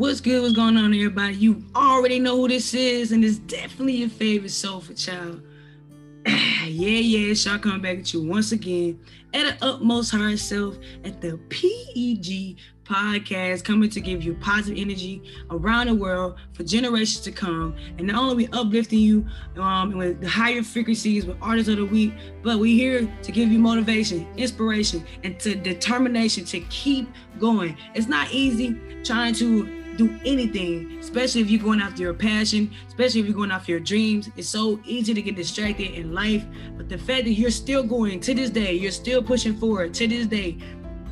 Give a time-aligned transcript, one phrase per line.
[0.00, 0.40] What's good?
[0.40, 1.34] What's going on, everybody?
[1.34, 5.42] You already know who this is, and it's definitely your favorite soulful child.
[6.26, 8.98] yeah, yeah, y'all coming back at you once again
[9.34, 15.22] at the utmost higher self at the PEG podcast, coming to give you positive energy
[15.50, 17.76] around the world for generations to come.
[17.98, 19.26] And not only we uplifting you
[19.58, 23.52] um, with the higher frequencies with artists of the week, but we here to give
[23.52, 27.06] you motivation, inspiration, and to determination to keep
[27.38, 27.76] going.
[27.94, 33.20] It's not easy trying to do anything, especially if you're going after your passion, especially
[33.20, 34.30] if you're going after your dreams.
[34.36, 36.44] It's so easy to get distracted in life.
[36.76, 40.08] But the fact that you're still going to this day, you're still pushing forward to
[40.08, 40.56] this day,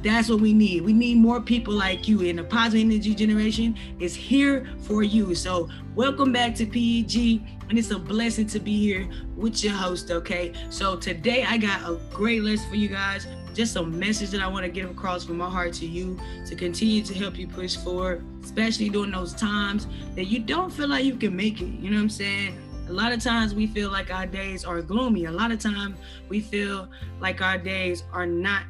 [0.03, 0.85] that's what we need.
[0.85, 2.27] We need more people like you.
[2.27, 5.35] And the positive energy generation is here for you.
[5.35, 7.43] So, welcome back to PEG.
[7.69, 10.11] And it's a blessing to be here with your host.
[10.11, 10.53] Okay.
[10.71, 13.27] So, today I got a great list for you guys
[13.59, 16.55] just a message that I want to get across from my heart to you to
[16.55, 21.05] continue to help you push forward, especially during those times that you don't feel like
[21.05, 21.65] you can make it.
[21.65, 22.57] You know what I'm saying?
[22.89, 25.25] A lot of times we feel like our days are gloomy.
[25.25, 25.97] A lot of times
[26.29, 28.63] we feel like our days are not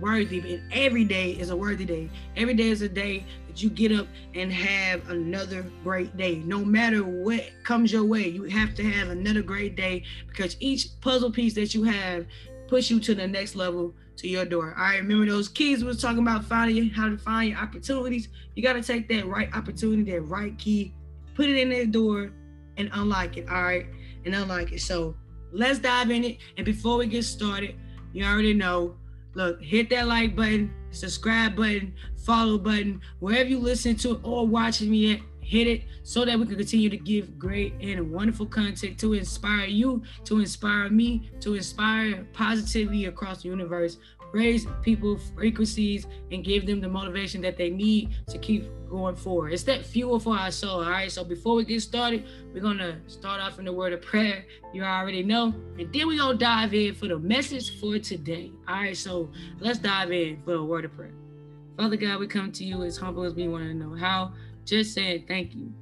[0.00, 2.08] worthy, but every day is a worthy day.
[2.34, 6.36] Every day is a day that you get up and have another great day.
[6.46, 10.98] No matter what comes your way, you have to have another great day because each
[11.02, 12.24] puzzle piece that you have
[12.72, 14.74] push you to the next level to your door.
[14.78, 18.28] All right, remember those keys we was talking about finding how to find your opportunities.
[18.54, 20.94] You got to take that right opportunity, that right key,
[21.34, 22.32] put it in that door,
[22.78, 23.46] and unlock it.
[23.50, 23.84] All right,
[24.24, 24.80] and unlock it.
[24.80, 25.14] So
[25.52, 26.38] let's dive in it.
[26.56, 27.74] And before we get started,
[28.14, 28.96] you already know.
[29.34, 31.92] Look, hit that like button, subscribe button,
[32.24, 35.20] follow button, wherever you listen to or watching me at
[35.52, 39.66] hit it so that we can continue to give great and wonderful content to inspire
[39.66, 43.98] you, to inspire me, to inspire positivity across the universe,
[44.32, 49.52] raise people frequencies, and give them the motivation that they need to keep going forward.
[49.52, 50.82] It's that fuel for our soul.
[50.82, 51.12] All right.
[51.12, 52.24] So before we get started,
[52.54, 54.46] we're gonna start off in the word of prayer.
[54.72, 58.50] You already know, and then we're gonna dive in for the message for today.
[58.66, 58.96] All right.
[58.96, 59.28] So
[59.60, 61.12] let's dive in for a word of prayer.
[61.76, 64.32] Father God, we come to you as humble as we want to know how
[64.64, 65.72] just saying thank you.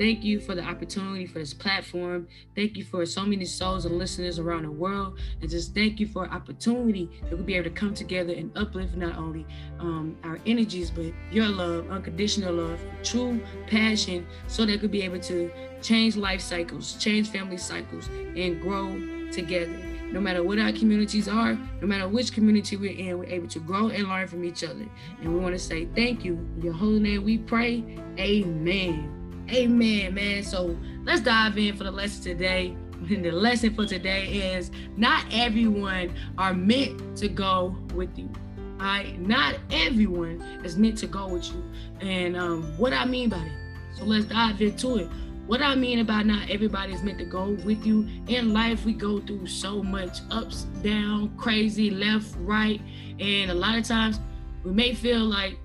[0.00, 2.26] Thank you for the opportunity for this platform.
[2.56, 5.18] Thank you for so many souls and listeners around the world.
[5.42, 8.96] And just thank you for opportunity that we'll be able to come together and uplift
[8.96, 9.44] not only
[9.78, 15.02] um, our energies, but your love, unconditional love, true passion, so that we could be
[15.02, 15.50] able to
[15.82, 18.88] change life cycles, change family cycles, and grow
[19.30, 23.48] together no matter what our communities are, no matter which community we're in, we're able
[23.48, 24.86] to grow and learn from each other.
[25.20, 26.34] And we want to say thank you.
[26.56, 27.84] In your holy name we pray.
[28.18, 29.44] Amen.
[29.50, 30.42] Amen, man.
[30.42, 32.76] So let's dive in for the lesson today.
[33.08, 38.30] And the lesson for today is not everyone are meant to go with you.
[38.78, 41.62] All right, not everyone is meant to go with you.
[42.00, 43.96] And um, what I mean by that.
[43.96, 45.08] So let's dive into it.
[45.50, 48.92] What I mean about not everybody is meant to go with you in life, we
[48.92, 52.80] go through so much ups, down, crazy, left, right,
[53.18, 54.20] and a lot of times
[54.62, 55.58] we may feel like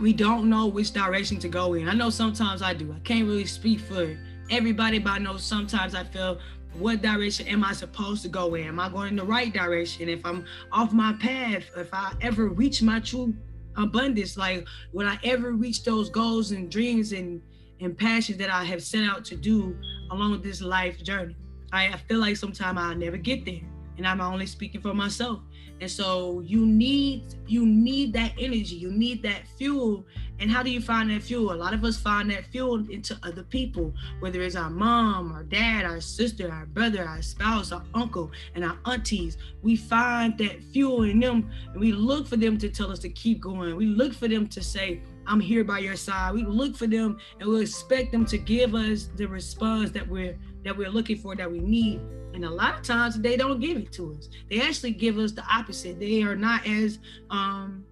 [0.00, 1.86] we don't know which direction to go in.
[1.86, 2.94] I know sometimes I do.
[2.96, 4.16] I can't really speak for
[4.48, 6.38] everybody, but I know sometimes I feel
[6.78, 8.68] what direction am I supposed to go in?
[8.68, 10.08] Am I going in the right direction?
[10.08, 13.34] If I'm off my path, if I ever reach my true
[13.76, 17.42] abundance, like when I ever reach those goals and dreams and
[17.84, 19.76] and passions that I have set out to do
[20.10, 21.36] along this life journey.
[21.72, 23.60] I, feel like sometimes I'll never get there.
[23.96, 25.40] And I'm only speaking for myself.
[25.80, 30.06] And so you need you need that energy, you need that fuel.
[30.38, 31.52] And how do you find that fuel?
[31.52, 35.42] A lot of us find that fuel into other people, whether it's our mom, our
[35.42, 39.36] dad, our sister, our brother, our spouse, our uncle, and our aunties.
[39.62, 43.08] We find that fuel in them and we look for them to tell us to
[43.08, 43.76] keep going.
[43.76, 46.34] We look for them to say, I'm here by your side.
[46.34, 50.38] We look for them and we expect them to give us the response that we're
[50.64, 52.00] that we're looking for, that we need.
[52.32, 54.28] And a lot of times they don't give it to us.
[54.50, 56.00] They actually give us the opposite.
[56.00, 56.98] They are not as
[57.30, 57.84] um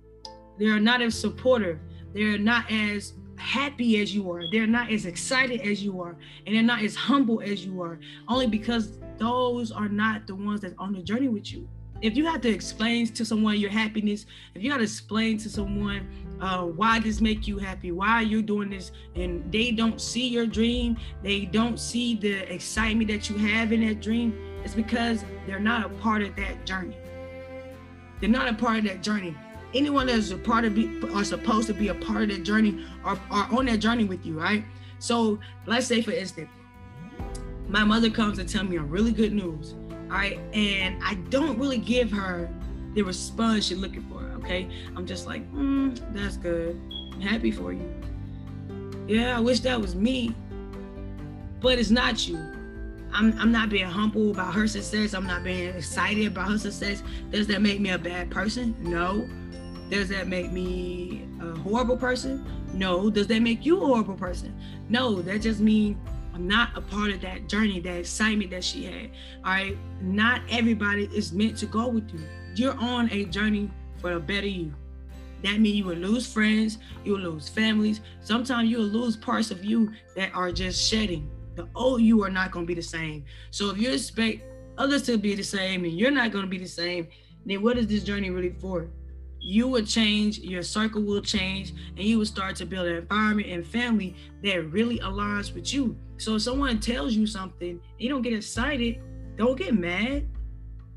[0.58, 1.78] they are not as supportive.
[2.14, 4.44] They're not as happy as you are.
[4.50, 6.16] They're not as excited as you are.
[6.46, 7.98] And they're not as humble as you are.
[8.28, 11.68] Only because those are not the ones that's on the journey with you
[12.02, 15.48] if you have to explain to someone your happiness, if you got to explain to
[15.48, 20.28] someone uh, why this make you happy, why you're doing this, and they don't see
[20.28, 25.24] your dream, they don't see the excitement that you have in that dream, it's because
[25.46, 26.96] they're not a part of that journey.
[28.20, 29.34] They're not a part of that journey.
[29.74, 32.84] Anyone that's a part of be are supposed to be a part of that journey
[33.04, 34.64] are, are on that journey with you, right?
[34.98, 36.50] So let's say for instance,
[37.68, 39.74] my mother comes and tell me a really good news
[40.12, 40.38] all right.
[40.52, 42.50] And I don't really give her
[42.92, 44.21] the response she's looking for.
[44.42, 44.68] Okay.
[44.96, 46.80] I'm just like, mm, that's good.
[47.12, 47.92] I'm happy for you.
[49.06, 50.34] Yeah, I wish that was me.
[51.60, 52.38] But it's not you.
[53.12, 55.14] I'm, I'm not being humble about her success.
[55.14, 57.02] I'm not being excited about her success.
[57.30, 58.74] Does that make me a bad person?
[58.80, 59.28] No.
[59.90, 62.44] Does that make me a horrible person?
[62.72, 63.10] No.
[63.10, 64.58] Does that make you a horrible person?
[64.88, 65.22] No.
[65.22, 65.96] That just means
[66.34, 69.10] I'm not a part of that journey, that excitement that she had.
[69.44, 69.76] All right.
[70.00, 72.20] Not everybody is meant to go with you.
[72.54, 73.70] You're on a journey
[74.02, 74.74] for a better you.
[75.42, 78.00] That means you will lose friends, you will lose families.
[78.20, 81.30] Sometimes you will lose parts of you that are just shedding.
[81.56, 83.24] The old you are not going to be the same.
[83.50, 84.42] So if you expect
[84.78, 87.08] others to be the same and you're not going to be the same,
[87.44, 88.88] then what is this journey really for?
[89.40, 93.48] You will change, your circle will change, and you will start to build an environment
[93.48, 94.14] and family
[94.44, 95.96] that really aligns with you.
[96.18, 99.00] So if someone tells you something, you don't get excited,
[99.36, 100.28] don't get mad.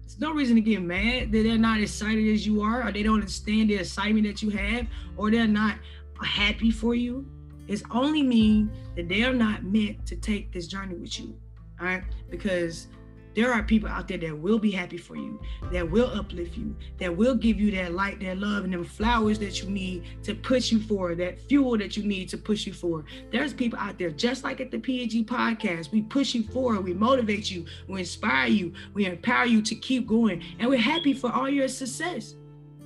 [0.05, 3.01] There's no reason to get mad that they're not excited as you are, or they
[3.01, 4.87] don't understand the excitement that you have,
[5.17, 5.77] or they're not
[6.23, 7.25] happy for you.
[7.67, 11.35] It's only mean that they are not meant to take this journey with you.
[11.79, 12.03] All right.
[12.29, 12.87] Because
[13.35, 15.39] there are people out there that will be happy for you,
[15.71, 19.37] that will uplift you, that will give you that light, that love, and them flowers
[19.39, 22.73] that you need to push you forward, that fuel that you need to push you
[22.73, 23.05] forward.
[23.31, 26.93] There's people out there, just like at the PG podcast, we push you forward, we
[26.93, 31.31] motivate you, we inspire you, we empower you to keep going, and we're happy for
[31.31, 32.35] all your success.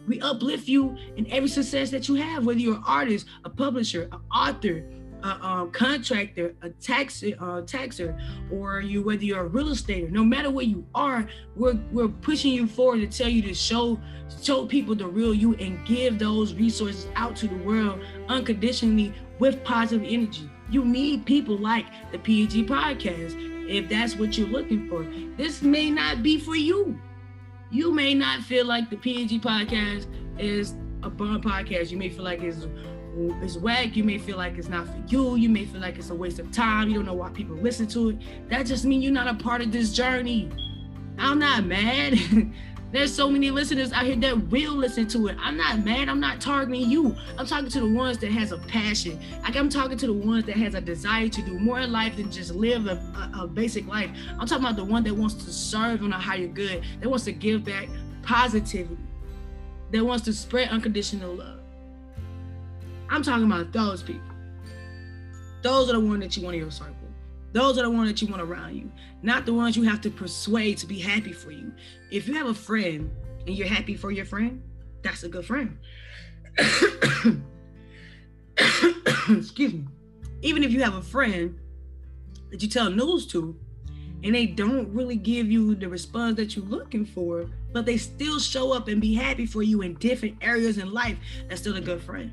[0.07, 4.09] We uplift you in every success that you have, whether you're an artist, a publisher,
[4.11, 4.83] an author,
[5.23, 8.17] a um, contractor, a tax uh, taxer,
[8.51, 12.53] or you whether you're a real estater, no matter where you are, we're we're pushing
[12.53, 13.99] you forward to tell you to show
[14.41, 19.63] show people the real you and give those resources out to the world unconditionally with
[19.63, 20.49] positive energy.
[20.69, 25.03] You need people like the PG podcast if that's what you're looking for.
[25.37, 26.99] This may not be for you.
[27.71, 30.07] You may not feel like the PG podcast
[30.39, 31.91] is a bomb podcast.
[31.91, 32.67] You may feel like it's
[33.15, 33.95] it's whack.
[33.95, 35.35] You may feel like it's not for you.
[35.35, 36.89] You may feel like it's a waste of time.
[36.89, 38.17] You don't know why people listen to it.
[38.49, 40.51] That just means you're not a part of this journey.
[41.17, 42.17] I'm not mad.
[42.91, 45.37] There's so many listeners out here that will listen to it.
[45.39, 46.09] I'm not mad.
[46.09, 47.15] I'm not targeting you.
[47.37, 49.19] I'm talking to the ones that has a passion.
[49.43, 52.15] Like I'm talking to the ones that has a desire to do more in life
[52.15, 52.93] than just live a,
[53.35, 54.09] a, a basic life.
[54.39, 57.25] I'm talking about the one that wants to serve on a higher good, that wants
[57.25, 57.89] to give back
[58.23, 58.97] positivity,
[59.91, 61.58] that wants to spread unconditional love.
[63.09, 64.21] I'm talking about those people.
[65.61, 66.95] Those are the ones that you want in your circle.
[67.51, 68.91] Those are the ones that you want around you,
[69.23, 71.73] not the ones you have to persuade to be happy for you.
[72.11, 73.09] If you have a friend
[73.47, 74.61] and you're happy for your friend,
[75.01, 75.77] that's a good friend.
[79.29, 79.87] Excuse me.
[80.41, 81.57] Even if you have a friend
[82.51, 83.57] that you tell news to,
[84.23, 88.37] and they don't really give you the response that you're looking for, but they still
[88.37, 91.17] show up and be happy for you in different areas in life,
[91.47, 92.31] that's still a good friend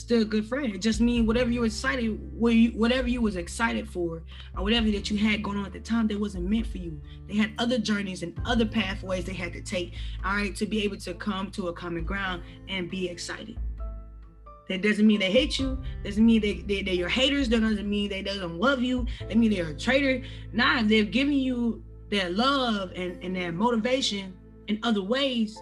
[0.00, 0.74] still a good friend.
[0.74, 4.22] It just means whatever you were excited, whatever you was excited for,
[4.56, 7.00] or whatever that you had going on at the time, that wasn't meant for you.
[7.28, 9.94] They had other journeys and other pathways they had to take,
[10.24, 13.58] all right, to be able to come to a common ground and be excited.
[14.68, 15.82] That doesn't mean they hate you.
[16.04, 17.48] Doesn't mean they, they they're your haters.
[17.48, 19.06] That doesn't mean they doesn't love you.
[19.28, 20.24] That mean they're a traitor.
[20.52, 24.32] Nah, they're giving you their love and, and their motivation
[24.68, 25.60] in other ways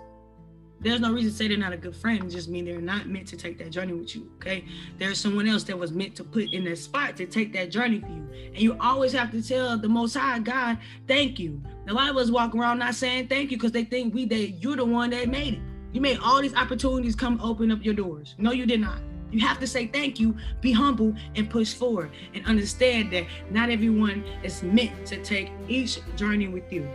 [0.80, 2.24] there's no reason to say they're not a good friend.
[2.24, 4.30] It just mean they're not meant to take that journey with you.
[4.36, 4.64] Okay.
[4.98, 8.00] There's someone else that was meant to put in that spot to take that journey
[8.00, 8.28] for you.
[8.46, 11.60] And you always have to tell the most high God, thank you.
[11.88, 14.50] A lot of us walk around not saying thank you because they think we that
[14.62, 15.60] you're the one that made it.
[15.92, 18.34] You made all these opportunities come open up your doors.
[18.38, 18.98] No, you did not.
[19.30, 23.68] You have to say thank you, be humble, and push forward, and understand that not
[23.68, 26.88] everyone is meant to take each journey with you.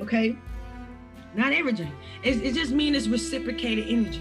[0.00, 0.36] Okay?
[1.38, 1.92] Not everything.
[2.24, 4.20] It, it just means it's reciprocated energy.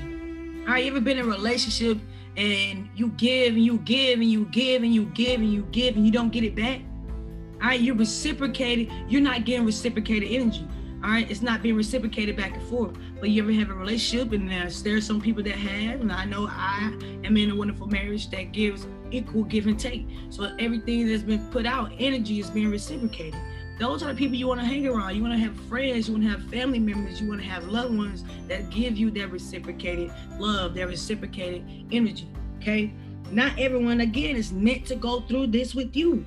[0.67, 1.97] All right, you ever been in a relationship
[2.35, 5.95] and you give and you give and you give and you give and you give
[5.95, 6.81] and you don't get it back?
[7.55, 8.91] All right, you're reciprocated.
[9.09, 10.67] You're not getting reciprocated energy.
[11.03, 12.95] All right, it's not being reciprocated back and forth.
[13.19, 16.25] But you ever have a relationship and there's, there's some people that have, and I
[16.25, 16.93] know I
[17.23, 20.05] am in a wonderful marriage that gives equal give and take.
[20.29, 23.41] So everything that's been put out, energy is being reciprocated.
[23.79, 25.15] Those are the people you want to hang around.
[25.15, 27.67] You want to have friends, you want to have family members, you want to have
[27.67, 32.27] loved ones that give you that reciprocated love, that reciprocated energy.
[32.57, 32.91] Okay.
[33.31, 36.25] Not everyone, again, is meant to go through this with you.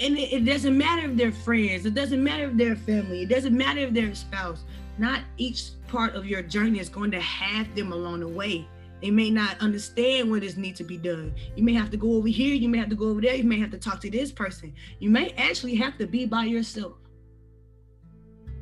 [0.00, 3.28] And it, it doesn't matter if they're friends, it doesn't matter if they're family, it
[3.28, 4.64] doesn't matter if they're a spouse.
[4.98, 8.66] Not each part of your journey is going to have them along the way.
[9.02, 11.34] They may not understand what is need to be done.
[11.56, 12.54] You may have to go over here.
[12.54, 13.34] You may have to go over there.
[13.34, 14.72] You may have to talk to this person.
[15.00, 16.92] You may actually have to be by yourself.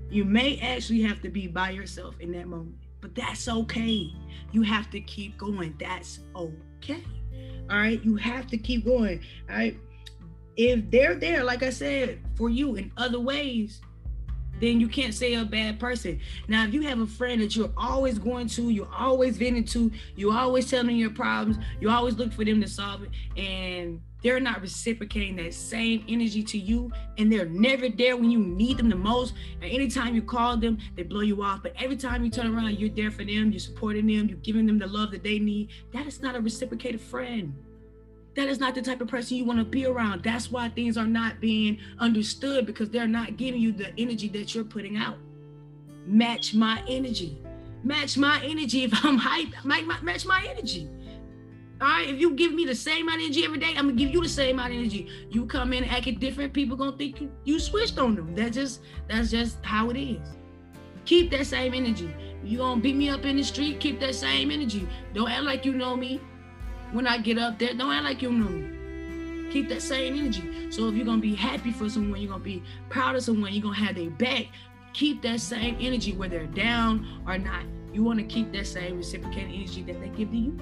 [0.09, 4.13] You may actually have to be by yourself in that moment, but that's okay.
[4.51, 5.75] You have to keep going.
[5.79, 7.05] That's okay.
[7.71, 9.21] All right, you have to keep going.
[9.49, 9.77] All right,
[10.57, 13.81] if they're there, like I said, for you in other ways,
[14.61, 16.21] then you can't say a bad person.
[16.49, 19.91] Now, if you have a friend that you're always going to, you're always venting to,
[20.17, 24.41] you're always telling your problems, you always look for them to solve it, and they're
[24.41, 28.91] not reciprocating that same energy to you, and they're never there when you need them
[28.91, 29.35] the most.
[29.63, 31.63] And anytime you call them, they blow you off.
[31.63, 34.67] But every time you turn around, you're there for them, you're supporting them, you're giving
[34.67, 35.71] them the love that they need.
[35.93, 37.55] That is not a reciprocated friend
[38.37, 40.23] that is not the type of person you want to be around.
[40.23, 44.55] That's why things are not being understood because they're not giving you the energy that
[44.55, 45.19] you're putting out.
[46.07, 47.39] Match my energy.
[47.83, 48.85] Match my energy.
[48.85, 50.89] If I'm hype, match my energy.
[51.81, 52.09] All right.
[52.09, 54.23] If you give me the same amount of energy every day, I'm gonna give you
[54.23, 55.09] the same amount of energy.
[55.31, 58.35] You come in acting different, people gonna think you, you switched on them.
[58.35, 60.21] That's just that's just how it is.
[61.07, 62.15] Keep that same energy.
[62.45, 64.87] You gonna beat me up in the street, keep that same energy.
[65.15, 66.21] Don't act like you know me
[66.93, 67.75] when I get up there.
[67.75, 69.51] Don't act like you know.
[69.53, 70.71] Keep that same energy.
[70.71, 73.63] So if you're gonna be happy for someone, you're gonna be proud of someone, you're
[73.63, 74.47] gonna have their back.
[74.93, 77.65] Keep that same energy, whether they're down or not.
[77.93, 80.59] You want to keep that same reciprocating energy that they give to you.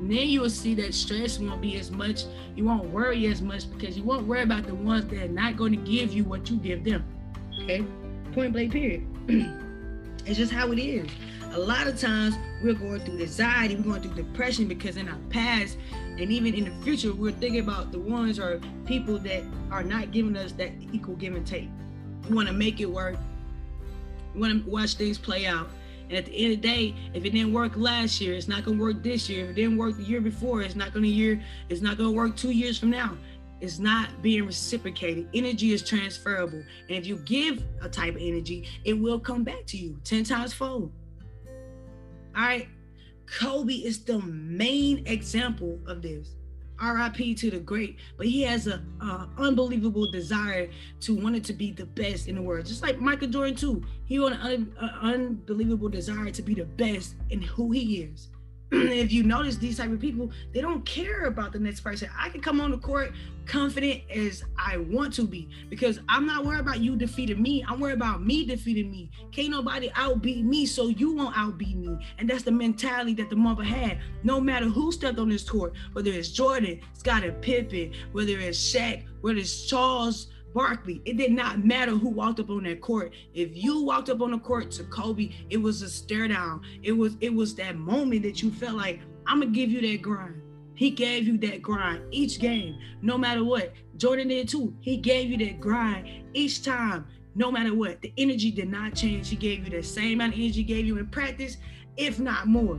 [0.00, 2.24] And then you will see that stress won't be as much.
[2.56, 5.56] You won't worry as much because you won't worry about the ones that are not
[5.56, 7.04] going to give you what you give them.
[7.62, 7.84] Okay?
[8.32, 9.06] Point blank, period.
[10.26, 11.08] it's just how it is
[11.54, 15.18] a lot of times we're going through anxiety, we're going through depression because in our
[15.30, 15.78] past
[16.18, 20.10] and even in the future, we're thinking about the ones or people that are not
[20.10, 21.68] giving us that equal give and take.
[22.28, 23.16] We want to make it work.
[24.34, 25.68] We want to watch things play out.
[26.08, 28.64] And at the end of the day, if it didn't work last year, it's not
[28.64, 29.44] gonna work this year.
[29.44, 32.36] If it didn't work the year before, it's not gonna year, it's not gonna work
[32.36, 33.16] two years from now.
[33.60, 35.28] It's not being reciprocated.
[35.32, 36.62] Energy is transferable.
[36.88, 40.24] And if you give a type of energy, it will come back to you 10
[40.24, 40.92] times fold.
[42.36, 42.68] All right.
[43.26, 46.36] Kobe is the main example of this.
[46.82, 50.68] RIP to the great, but he has a, a, unbelievable desire
[51.00, 52.66] to want it to be the best in the world.
[52.66, 57.14] Just like Michael Jordan too, he had an un, unbelievable desire to be the best
[57.30, 58.28] in who he is.
[58.92, 62.08] if you notice these type of people, they don't care about the next person.
[62.18, 63.12] I can come on the court
[63.46, 67.64] confident as I want to be because I'm not worried about you defeating me.
[67.68, 69.10] I'm worried about me defeating me.
[69.32, 71.96] Can't nobody outbeat me, so you won't outbeat me.
[72.18, 74.00] And that's the mentality that the Mamba had.
[74.22, 79.04] No matter who stepped on this court, whether it's Jordan, Scottie Pippen, whether it's Shaq,
[79.20, 81.02] whether it's Charles Barkley.
[81.04, 83.12] It did not matter who walked up on that court.
[83.34, 86.62] If you walked up on the court to Kobe, it was a stare down.
[86.82, 90.00] It was it was that moment that you felt like I'm gonna give you that
[90.00, 90.40] grind.
[90.76, 93.72] He gave you that grind each game, no matter what.
[93.96, 94.74] Jordan did too.
[94.80, 98.00] He gave you that grind each time, no matter what.
[98.00, 99.28] The energy did not change.
[99.28, 101.58] He gave you the same amount of energy he gave you in practice,
[101.96, 102.78] if not more.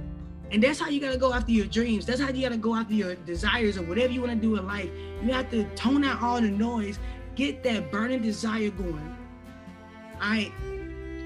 [0.51, 2.05] And that's how you gotta go after your dreams.
[2.05, 4.89] That's how you gotta go after your desires or whatever you wanna do in life.
[5.23, 6.99] You have to tone out all the noise
[7.35, 9.15] Get that burning desire going.
[10.19, 10.51] Right.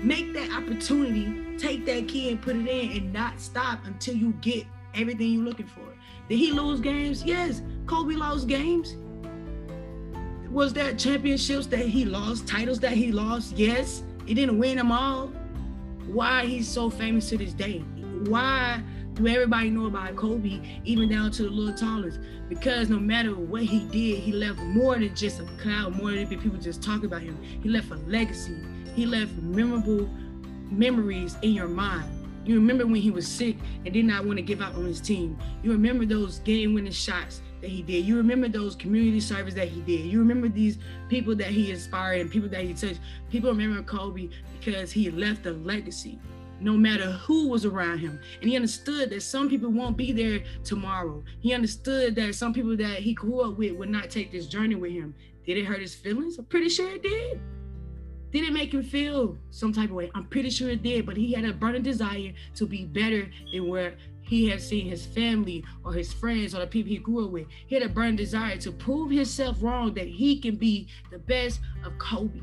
[0.02, 4.34] Make that opportunity, take that key and put it in and not stop until you
[4.42, 5.82] get everything you're looking for.
[6.28, 7.24] Did he lose games?
[7.24, 7.62] Yes.
[7.86, 8.96] Kobe lost games.
[10.50, 13.58] Was there championships that he lost, titles that he lost?
[13.58, 14.04] Yes.
[14.26, 15.28] He didn't win them all.
[16.08, 17.80] Why he's so famous to this day?
[18.26, 18.82] Why
[19.28, 22.20] everybody know about Kobe, even down to the little tallest?
[22.48, 26.28] Because no matter what he did, he left more than just a cloud, more than
[26.28, 27.38] people just talk about him.
[27.62, 28.58] He left a legacy.
[28.96, 30.10] He left memorable
[30.72, 32.10] memories in your mind.
[32.46, 35.02] You remember when he was sick and did not want to give up on his
[35.02, 35.38] team.
[35.62, 38.06] You remember those game-winning shots that he did.
[38.06, 40.06] You remember those community service that he did.
[40.06, 40.78] You remember these
[41.10, 43.02] people that he inspired and people that he touched.
[43.30, 46.20] People remember Kobe because he left a legacy
[46.62, 48.20] no matter who was around him.
[48.42, 51.24] And he understood that some people won't be there tomorrow.
[51.40, 54.76] He understood that some people that he grew up with would not take this journey
[54.76, 55.14] with him.
[55.46, 56.38] Did it hurt his feelings?
[56.38, 57.40] I'm pretty sure it did.
[58.32, 60.12] Did it make him feel some type of way?
[60.14, 63.68] I'm pretty sure it did, but he had a burning desire to be better than
[63.68, 67.32] where he had seen his family or his friends or the people he grew up
[67.32, 67.48] with.
[67.66, 71.62] He had a burning desire to prove himself wrong that he can be the best
[71.84, 72.42] of Kobe.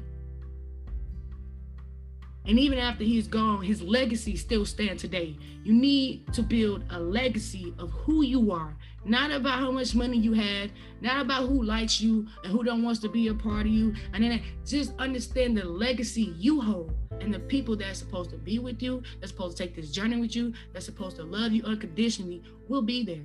[2.46, 5.36] And even after he's gone, his legacy still stands today.
[5.64, 10.16] You need to build a legacy of who you are, not about how much money
[10.16, 13.66] you had, not about who likes you and who don't wants to be a part
[13.66, 13.94] of you.
[14.12, 18.60] And then just understand the legacy you hold and the people that's supposed to be
[18.60, 21.64] with you, that's supposed to take this journey with you, that's supposed to love you
[21.64, 23.24] unconditionally, will be there.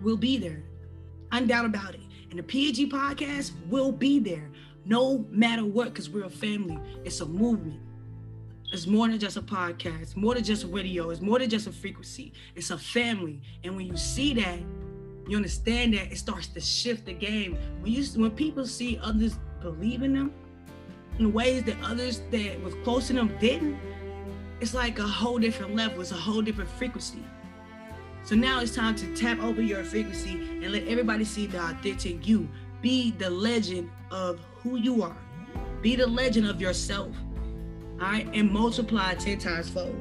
[0.00, 0.62] Will be there.
[1.32, 2.00] Undoubt about it.
[2.30, 4.50] And the PG podcast will be there
[4.84, 6.78] no matter what, because we're a family.
[7.04, 7.80] It's a movement.
[8.72, 11.66] It's more than just a podcast, more than just a radio, it's more than just
[11.66, 12.32] a frequency.
[12.54, 13.40] It's a family.
[13.64, 14.60] And when you see that,
[15.28, 17.58] you understand that it starts to shift the game.
[17.80, 20.32] When you when people see others believe in them
[21.18, 23.78] in ways that others that was close to them didn't,
[24.60, 26.00] it's like a whole different level.
[26.00, 27.24] It's a whole different frequency.
[28.22, 32.26] So now it's time to tap over your frequency and let everybody see the authentic
[32.26, 32.48] you.
[32.80, 35.16] Be the legend of who you are.
[35.82, 37.14] Be the legend of yourself.
[38.00, 39.94] All right, and multiply 10 times fold.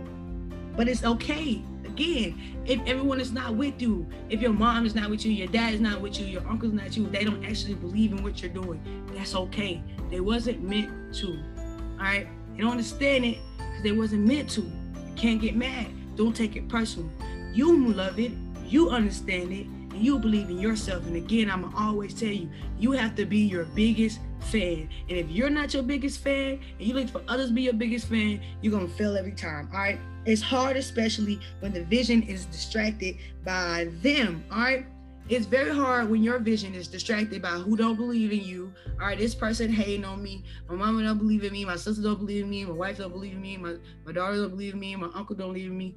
[0.75, 1.61] But it's okay.
[1.83, 5.47] Again, if everyone is not with you, if your mom is not with you, your
[5.47, 8.41] dad is not with you, your uncle's not you, they don't actually believe in what
[8.41, 8.79] you're doing.
[9.13, 9.83] That's okay.
[10.09, 11.27] They wasn't meant to.
[11.27, 12.27] All right.
[12.55, 14.61] They don't understand it because they wasn't meant to.
[14.61, 15.87] You can't get mad.
[16.15, 17.09] Don't take it personal.
[17.53, 18.31] You love it.
[18.65, 19.67] You understand it
[19.99, 21.05] and you believe in yourself.
[21.05, 24.89] And again, I'm always tell you, you have to be your biggest fan.
[25.09, 27.73] And if you're not your biggest fan and you look for others to be your
[27.73, 29.69] biggest fan, you're gonna fail every time.
[29.73, 29.99] All right.
[30.25, 34.43] It's hard, especially when the vision is distracted by them.
[34.51, 34.85] All right.
[35.27, 38.73] It's very hard when your vision is distracted by who don't believe in you.
[38.99, 40.43] All right, this person hating on me.
[40.67, 41.65] My mama don't believe in me.
[41.65, 42.65] My sister don't believe in me.
[42.65, 43.55] My wife don't believe in me.
[43.57, 43.75] My,
[44.05, 44.95] my daughter don't believe in me.
[44.95, 45.95] My uncle don't believe in me.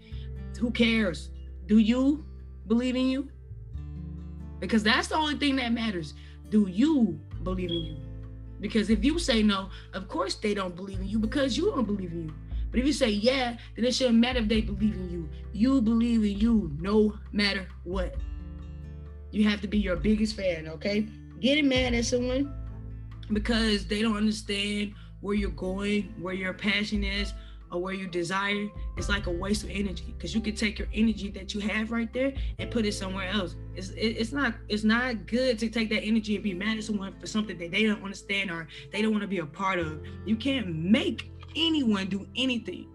[0.61, 1.31] Who cares?
[1.67, 2.27] Do you
[2.67, 3.31] believe in you?
[4.63, 6.15] Because that's the only thing that matters.
[6.49, 7.97] Do you believe in you?
[8.61, 11.85] Because if you say no, of course they don't believe in you because you don't
[11.85, 12.35] believe in you.
[12.71, 15.29] But if you say yeah, then it shouldn't matter if they believe in you.
[15.53, 18.15] You believe in you no matter what.
[19.33, 21.09] You have to be your biggest fan, okay?
[21.41, 22.55] Getting mad at someone
[23.33, 27.35] because they don't understand where you're going, where your passion is,
[27.73, 30.89] or where you desire, it's like a waste of energy because you can take your
[30.93, 33.57] energy that you have right there and put it somewhere else.
[33.75, 36.85] It's it, it's not it's not good to take that energy and be mad at
[36.85, 39.79] someone for something that they don't understand or they don't want to be a part
[39.79, 40.03] of.
[40.27, 42.89] You can't make anyone do anything.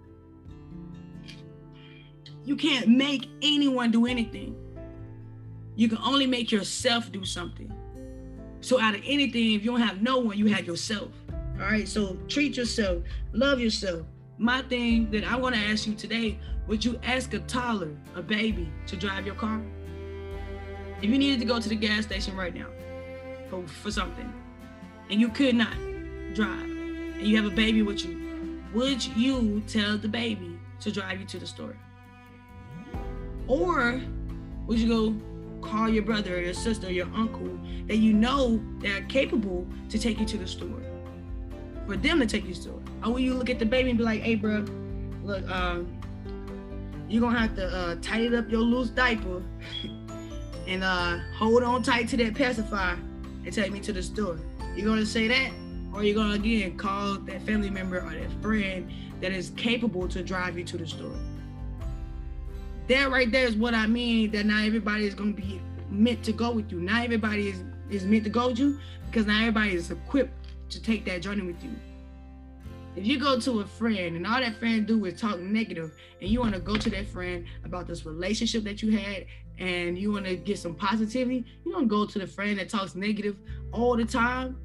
[2.46, 4.56] You can't make anyone do anything.
[5.76, 7.74] You can only make yourself do something.
[8.62, 11.10] So out of anything, if you don't have no one, you have yourself.
[11.60, 11.88] All right.
[11.88, 14.06] So treat yourself, love yourself,
[14.38, 18.21] my thing that I want to ask you today would you ask a toddler, a
[18.21, 19.62] baby, to drive your car?
[21.02, 22.67] If you needed to go to the gas station right now
[23.50, 24.32] for, for something
[25.10, 25.73] and you could not
[26.34, 31.21] drive and you have a baby with you, would you tell the baby to drive
[31.21, 31.78] you to the store?
[33.47, 34.02] Or
[34.65, 38.62] would you go call your brother or your sister or your uncle that you know
[38.80, 40.82] they're capable to take you to the store?
[41.88, 42.82] For them to take you to store.
[43.04, 44.65] Or will you look at the baby and be like, hey, bro,
[45.23, 45.97] look, um,
[47.08, 49.41] you're gonna have to uh, tighten up your loose diaper
[50.67, 52.97] and uh, hold on tight to that pacifier
[53.45, 54.38] and take me to the store.
[54.76, 55.52] You're gonna say that,
[55.93, 60.21] or you're gonna again call that family member or that friend that is capable to
[60.21, 61.15] drive you to the store.
[62.89, 64.32] That right there is what I mean.
[64.32, 66.82] That not everybody is gonna be meant to go with you.
[66.82, 70.34] Not everybody is is meant to go with you because not everybody is equipped
[70.69, 71.71] to take that journey with you.
[72.95, 76.30] If you go to a friend and all that friend do is talk negative, and
[76.30, 79.25] you want to go to that friend about this relationship that you had,
[79.60, 82.95] and you want to get some positivity, you don't go to the friend that talks
[82.95, 83.38] negative
[83.71, 84.58] all the time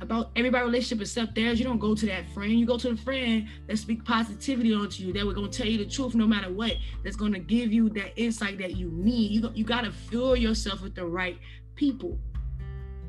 [0.00, 1.58] about everybody relationship except theirs.
[1.58, 2.52] You don't go to that friend.
[2.52, 5.12] You go to the friend that speak positivity onto you.
[5.12, 6.74] That we're gonna tell you the truth no matter what.
[7.04, 9.30] That's gonna give you that insight that you need.
[9.30, 11.38] You you gotta fill yourself with the right
[11.74, 12.18] people.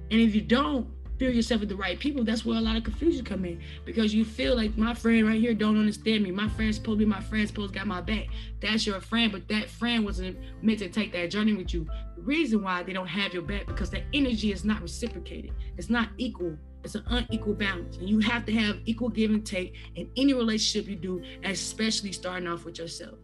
[0.09, 0.89] And if you don't,
[1.21, 4.11] fill yourself with the right people, that's where a lot of confusion come in because
[4.11, 6.31] you feel like my friend right here don't understand me.
[6.31, 8.25] My friend's supposed to be my friend's supposed to got my back.
[8.59, 11.85] That's your friend, but that friend wasn't meant to take that journey with you.
[12.15, 15.51] The reason why they don't have your back because the energy is not reciprocated.
[15.77, 16.57] It's not equal.
[16.83, 20.33] It's an unequal balance, and you have to have equal give and take in any
[20.33, 23.19] relationship you do, especially starting off with yourself.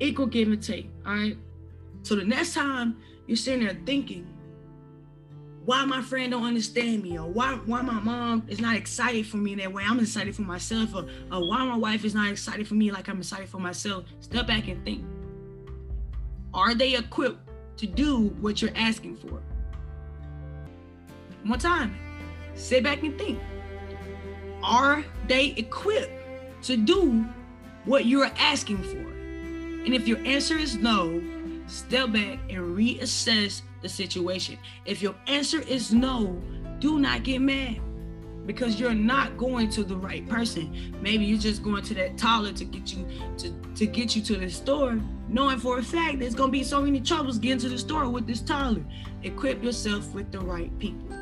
[0.00, 0.90] Equal give and take.
[1.06, 1.38] All right.
[2.02, 2.96] So the next time
[3.28, 4.26] you're sitting there thinking
[5.68, 9.36] why my friend don't understand me or why why my mom is not excited for
[9.36, 12.30] me in that way i'm excited for myself or, or why my wife is not
[12.30, 14.04] excited for me like i'm excited for myself.
[14.20, 15.04] Step back and think.
[16.54, 19.42] Are they equipped to do what you're asking for?
[21.44, 21.94] One time.
[22.54, 23.38] Sit back and think.
[24.62, 26.12] Are they equipped
[26.62, 27.26] to do
[27.84, 29.06] what you're asking for?
[29.84, 31.22] And if your answer is no
[31.66, 34.58] step back and reassess the situation.
[34.84, 36.40] If your answer is no,
[36.78, 37.80] do not get mad
[38.48, 40.96] because you're not going to the right person.
[41.02, 44.36] Maybe you're just going to that taller to get you to, to get you to
[44.36, 47.78] the store, knowing for a fact there's gonna be so many troubles getting to the
[47.78, 48.82] store with this taller.
[49.22, 51.14] Equip yourself with the right people.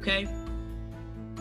[0.00, 0.28] Okay?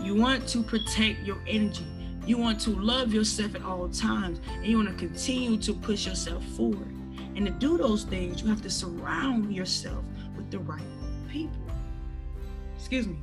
[0.04, 1.88] You want to protect your energy.
[2.28, 6.06] You want to love yourself at all times, and you want to continue to push
[6.06, 6.88] yourself forward.
[7.36, 10.06] And to do those things, you have to surround yourself
[10.54, 10.82] the right
[11.28, 11.58] people.
[12.78, 13.18] Excuse me.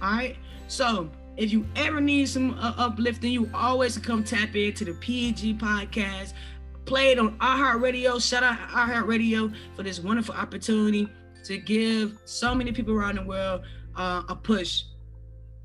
[0.00, 0.36] All right.
[0.68, 5.54] So if you ever need some uh, uplifting, you always come tap into the PG
[5.54, 6.32] podcast.
[6.86, 8.22] Play it on iHeartRadio.
[8.26, 11.08] Shout out iHeartRadio for this wonderful opportunity
[11.44, 13.62] to give so many people around the world
[13.96, 14.84] uh, a push.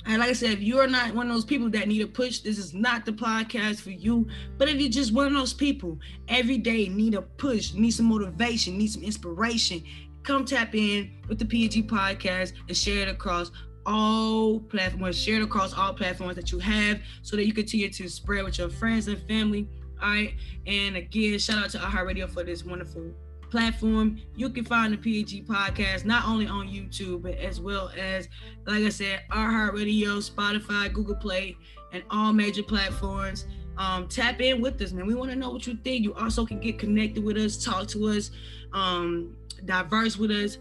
[0.05, 2.39] And like I said, if you're not one of those people that need a push,
[2.39, 4.27] this is not the podcast for you.
[4.57, 8.07] But if you're just one of those people every day need a push, need some
[8.07, 9.83] motivation, need some inspiration,
[10.23, 13.51] come tap in with the PG podcast and share it across
[13.85, 18.09] all platforms, share it across all platforms that you have so that you continue to
[18.09, 19.67] spread with your friends and family.
[20.01, 20.33] All right.
[20.67, 23.11] And again, shout out to iHeartRadio for this wonderful
[23.49, 24.19] platform.
[24.35, 28.27] You can find the PG podcast not only on YouTube, but as well as,
[28.65, 31.57] like I said, iHeartRadio, Spotify, Google Play,
[31.91, 33.45] and all major platforms.
[33.77, 35.05] Um, tap in with us, man.
[35.05, 36.03] We want to know what you think.
[36.03, 38.31] You also can get connected with us, talk to us,
[38.73, 40.57] um, diverse with us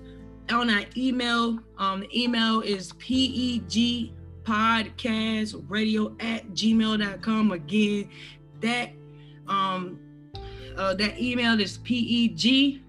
[0.50, 1.58] on our email.
[1.78, 7.52] Um, the email is PEG podcast radio at gmail.com.
[7.52, 8.08] Again,
[8.60, 8.90] that
[9.48, 9.98] um
[10.76, 12.80] uh, that email is PEG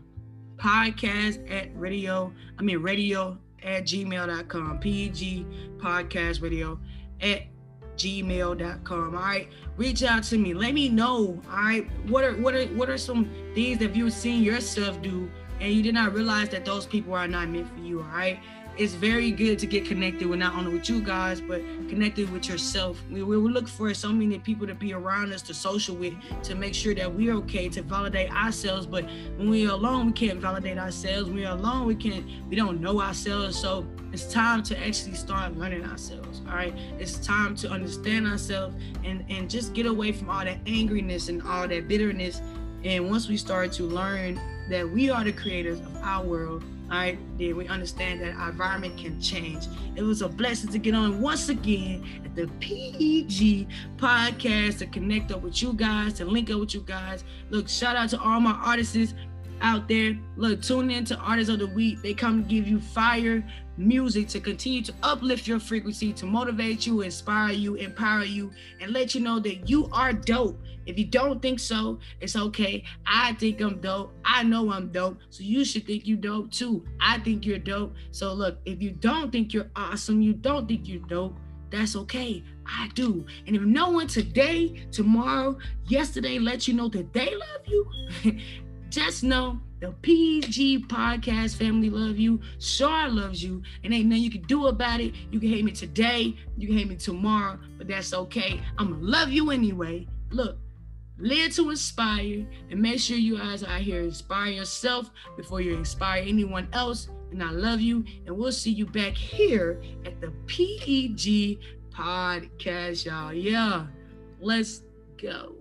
[0.57, 4.79] podcast at radio, I mean radio at gmail.com.
[4.79, 5.45] PEG
[5.77, 6.79] podcast radio
[7.21, 7.43] at
[7.95, 9.15] gmail.com.
[9.15, 9.49] All right.
[9.77, 10.53] Reach out to me.
[10.53, 11.41] Let me know.
[11.49, 11.87] All right.
[12.07, 15.29] What are what are what are some things that you've seen yourself do
[15.61, 18.39] and you did not realize that those people are not meant for you, all right?
[18.77, 22.47] It's very good to get connected with not only with you guys, but connected with
[22.49, 22.97] yourself.
[23.11, 26.55] We, we look for so many people to be around us to social with to
[26.55, 28.87] make sure that we're okay, to validate ourselves.
[28.87, 31.27] But when we're alone, we can't validate ourselves.
[31.27, 33.59] When we're alone, we can't, we don't know ourselves.
[33.59, 36.41] So it's time to actually start learning ourselves.
[36.47, 36.73] All right.
[36.97, 41.43] It's time to understand ourselves and, and just get away from all that angriness and
[41.43, 42.41] all that bitterness.
[42.85, 44.39] And once we start to learn
[44.71, 48.49] that we are the creators of our world, all right, then we understand that our
[48.49, 49.67] environment can change.
[49.95, 55.31] It was a blessing to get on once again at the PEG podcast to connect
[55.31, 57.23] up with you guys, to link up with you guys.
[57.49, 59.13] Look, shout out to all my artists
[59.61, 60.17] out there.
[60.35, 62.01] Look, tune in to Artists of the Week.
[62.01, 63.43] They come give you fire
[63.77, 68.91] music to continue to uplift your frequency, to motivate you, inspire you, empower you, and
[68.91, 70.59] let you know that you are dope.
[70.85, 72.83] If you don't think so, it's okay.
[73.05, 74.13] I think I'm dope.
[74.25, 75.19] I know I'm dope.
[75.29, 76.83] So you should think you dope too.
[76.99, 77.93] I think you're dope.
[78.11, 81.37] So look, if you don't think you're awesome, you don't think you're dope,
[81.71, 82.43] that's okay.
[82.65, 83.25] I do.
[83.47, 87.91] And if no one today, tomorrow, yesterday let you know that they love you,
[88.91, 92.39] just know the PG podcast family love you.
[92.59, 93.63] Shar loves you.
[93.83, 95.15] And ain't nothing you can do about it.
[95.31, 96.35] You can hate me today.
[96.57, 97.57] You can hate me tomorrow.
[97.77, 98.61] But that's okay.
[98.77, 100.07] I'm going to love you anyway.
[100.29, 100.57] Look,
[101.17, 106.21] live to inspire and make sure you guys out here inspire yourself before you inspire
[106.21, 107.07] anyone else.
[107.31, 108.03] And I love you.
[108.27, 111.59] And we'll see you back here at the PEG
[111.91, 113.33] podcast, y'all.
[113.33, 113.87] Yeah.
[114.41, 114.81] Let's
[115.17, 115.55] go.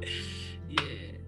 [0.70, 1.19] yeah.